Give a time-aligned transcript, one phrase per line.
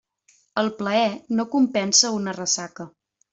[0.61, 2.89] El plaer no compensa una ressaca.